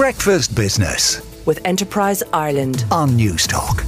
[0.00, 3.84] Breakfast Business with Enterprise Ireland on Newstalk.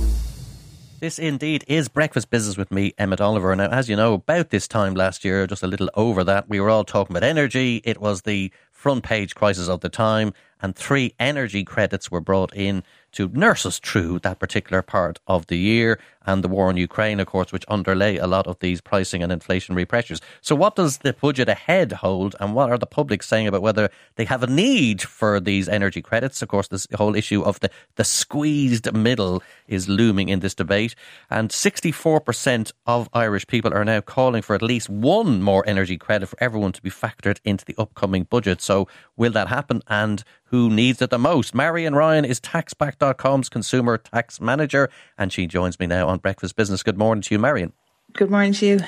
[1.00, 3.56] This indeed is Breakfast Business with me, Emmet Oliver.
[3.56, 6.60] Now, as you know, about this time last year, just a little over that, we
[6.60, 7.80] were all talking about energy.
[7.84, 12.54] It was the front page crisis of the time, and three energy credits were brought
[12.56, 12.82] in
[13.12, 17.20] to nurse us through that particular part of the year and the war in Ukraine,
[17.20, 20.20] of course, which underlay a lot of these pricing and inflationary pressures.
[20.40, 23.90] So, what does the budget ahead hold, and what are the public saying about whether
[24.16, 26.42] they have a need for these energy credits?
[26.42, 30.94] Of course, this whole issue of the, the squeezed middle is looming in this debate,
[31.28, 36.28] and 64% of Irish people are now calling for at least one more energy credit
[36.28, 38.62] for everyone to be factored into the upcoming budget.
[38.62, 41.54] So, will that happen, and who needs it the most?
[41.54, 46.82] Marian Ryan is taxback.com's consumer tax manager, and she joins me now on Breakfast Business.
[46.82, 47.72] Good morning to you, Marian.
[48.12, 48.80] Good morning to you.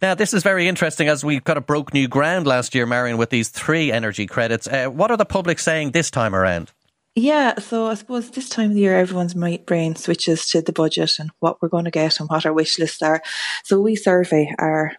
[0.00, 3.18] Now, this is very interesting as we kind of broke new ground last year, Marian,
[3.18, 4.66] with these three energy credits.
[4.66, 6.72] Uh, what are the public saying this time around?
[7.14, 11.18] Yeah, so I suppose this time of the year, everyone's brain switches to the budget
[11.18, 13.20] and what we're going to get and what our wish lists are.
[13.62, 14.92] So we survey our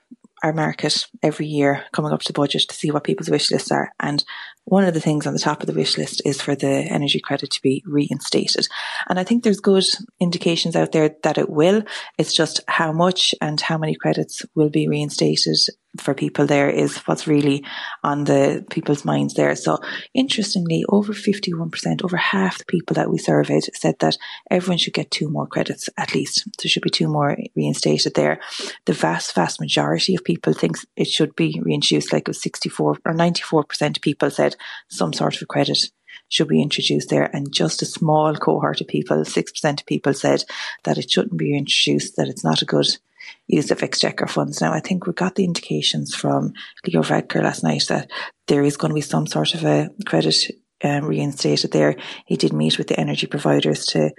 [0.44, 3.92] our market every year coming up to budget to see what people's wish lists are.
[4.00, 4.24] And
[4.66, 7.20] one of the things on the top of the wish list is for the energy
[7.20, 8.68] credit to be reinstated.
[9.10, 9.86] And I think there's good
[10.20, 11.84] indications out there that it will.
[12.18, 15.58] It's just how much and how many credits will be reinstated
[16.00, 17.66] for people there is what's really
[18.04, 19.56] on the people's minds there.
[19.56, 19.80] So
[20.14, 24.18] interestingly, over 51%, over half the people that we surveyed said that
[24.50, 26.48] everyone should get two more credits at least.
[26.62, 28.40] There should be two more reinstated there.
[28.86, 33.14] The vast, vast majority of people thinks it should be reintroduced, like it 64 or
[33.14, 34.56] 94% of people said
[34.90, 35.90] some sort of credit
[36.30, 37.30] should be introduced there.
[37.36, 40.44] And just a small cohort of people, 6% of people said
[40.84, 42.88] that it shouldn't be introduced, that it's not a good
[43.48, 44.62] use of exchequer funds.
[44.62, 46.54] Now, I think we got the indications from
[46.86, 48.10] Leo Varadkar last night that
[48.48, 50.52] there is going to be some sort of a credit
[50.84, 51.96] um, reinstated there.
[52.26, 54.12] He did meet with the energy providers to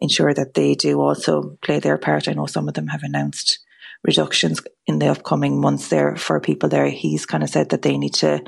[0.00, 2.28] ensure that they do also play their part.
[2.28, 3.60] I know some of them have announced
[4.02, 6.88] reductions in the upcoming months there for people there.
[6.88, 8.42] He's kind of said that they need to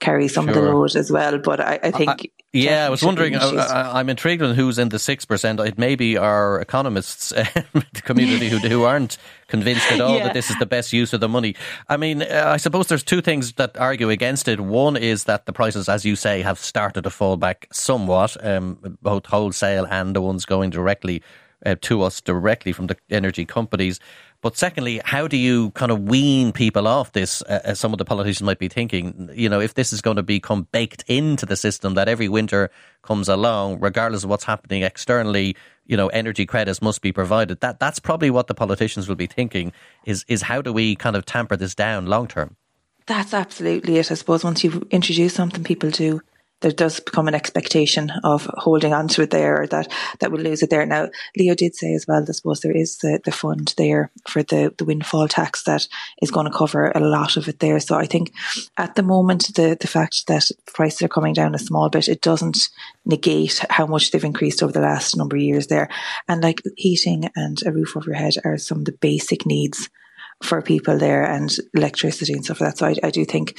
[0.00, 0.54] carry some sure.
[0.56, 1.38] of the load as well.
[1.38, 2.10] But I, I think.
[2.10, 2.16] I,
[2.52, 3.36] yeah, I was wondering.
[3.36, 5.60] I, am intrigued on who's in the six percent.
[5.60, 7.28] It may be our economists
[7.92, 10.24] the community who, who aren't convinced at all yeah.
[10.24, 11.54] that this is the best use of the money.
[11.88, 14.60] I mean, uh, I suppose there's two things that argue against it.
[14.60, 18.96] One is that the prices, as you say, have started to fall back somewhat, um,
[19.02, 21.22] both wholesale and the ones going directly
[21.64, 24.00] uh, to us directly from the energy companies.
[24.40, 27.42] But secondly, how do you kind of wean people off this?
[27.42, 30.16] Uh, as some of the politicians might be thinking, you know, if this is going
[30.16, 32.70] to become baked into the system that every winter
[33.02, 37.60] comes along, regardless of what's happening externally, you know, energy credits must be provided.
[37.60, 39.72] That that's probably what the politicians will be thinking
[40.04, 42.56] is is how do we kind of tamper this down long term?
[43.06, 44.10] That's absolutely it.
[44.10, 46.20] I suppose once you've introduced something, people do
[46.60, 50.42] there does become an expectation of holding on to it there or that that we'll
[50.42, 50.84] lose it there.
[50.84, 54.42] Now, Leo did say as well, I suppose there is the, the fund there for
[54.42, 55.86] the, the windfall tax that
[56.20, 57.78] is going to cover a lot of it there.
[57.80, 58.32] So I think
[58.76, 62.22] at the moment, the, the fact that prices are coming down a small bit, it
[62.22, 62.68] doesn't
[63.04, 65.88] negate how much they've increased over the last number of years there.
[66.28, 69.88] And like heating and a roof over your head are some of the basic needs
[70.42, 72.78] for people there and electricity and stuff like that.
[72.78, 73.58] So I, I do think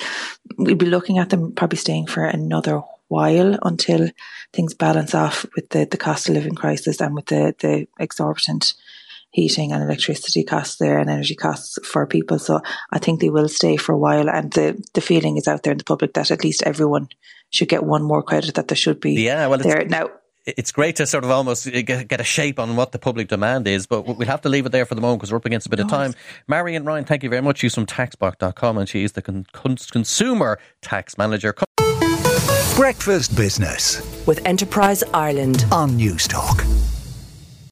[0.57, 4.09] we'd be looking at them probably staying for another while until
[4.53, 8.73] things balance off with the, the cost of living crisis and with the, the exorbitant
[9.31, 12.39] heating and electricity costs there and energy costs for people.
[12.39, 14.29] So I think they will stay for a while.
[14.29, 17.09] And the, the feeling is out there in the public that at least everyone
[17.49, 19.85] should get one more credit that there should be yeah, well, there.
[19.85, 20.09] Now,
[20.45, 23.67] it's great to sort of almost get, get, a shape on what the public demand
[23.67, 25.67] is, but we'll have to leave it there for the moment because we're up against
[25.67, 26.13] a bit of time.
[26.47, 27.59] Marian Ryan, thank you very much.
[27.59, 31.53] She's from taxback.com and she is the con- consumer tax manager.
[32.75, 36.68] Breakfast Business with Enterprise Ireland on Newstalk.